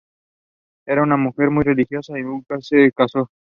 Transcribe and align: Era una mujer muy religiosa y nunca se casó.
Era 0.87 1.03
una 1.03 1.15
mujer 1.15 1.51
muy 1.51 1.63
religiosa 1.63 2.17
y 2.17 2.23
nunca 2.23 2.59
se 2.59 2.91
casó. 2.91 3.29